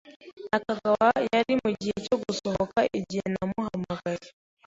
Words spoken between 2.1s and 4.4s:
gusohoka igihe namuhamagaye.